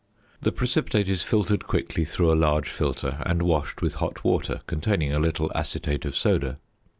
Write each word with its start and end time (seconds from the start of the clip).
The 0.41 0.51
precipitate 0.51 1.07
is 1.07 1.21
filtered 1.21 1.67
quickly 1.67 2.05
through 2.05 2.33
a 2.33 2.33
large 2.33 2.67
filter, 2.69 3.21
and 3.23 3.43
washed 3.43 3.83
with 3.83 3.93
hot 4.01 4.23
water 4.23 4.61
containing 4.65 5.13
a 5.13 5.19
little 5.19 5.51
acetate 5.53 6.05
of 6.05 6.17
soda. 6.17 6.57